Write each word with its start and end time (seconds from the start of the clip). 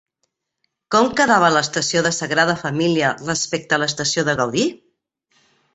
Com 0.95 1.09
quedava 1.19 1.51
l'estació 1.57 2.03
de 2.07 2.13
Sagrada 2.21 2.57
Família 2.65 3.13
respecte 3.21 3.79
a 3.79 3.83
l'estació 3.85 4.29
de 4.31 4.39
Gaudí? 4.43 4.71